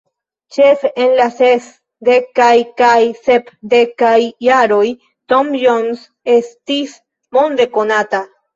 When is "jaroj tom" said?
4.47-5.55